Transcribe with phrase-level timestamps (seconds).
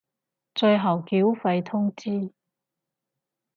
[0.55, 2.33] 最後繳費通知